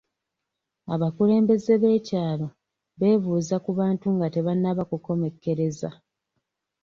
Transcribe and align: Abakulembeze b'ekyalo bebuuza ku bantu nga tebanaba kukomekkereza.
Abakulembeze 0.93 1.73
b'ekyalo 1.81 2.47
bebuuza 2.99 3.55
ku 3.63 3.71
bantu 3.79 4.07
nga 4.15 4.27
tebanaba 4.35 4.83
kukomekkereza. 4.89 5.89